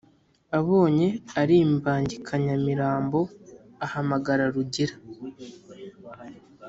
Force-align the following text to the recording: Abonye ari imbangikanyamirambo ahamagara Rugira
Abonye 0.59 1.07
ari 1.41 1.55
imbangikanyamirambo 1.65 3.19
ahamagara 3.85 4.43
Rugira 4.53 4.95